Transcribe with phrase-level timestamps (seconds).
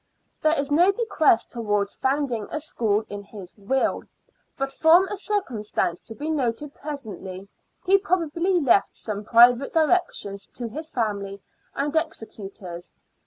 [0.41, 4.01] There is no bequest towards founding a school in his will,
[4.57, 7.47] but from a circumstance to be noted presently,
[7.85, 11.39] he probably left some private directions to his family
[11.75, 12.93] and executors.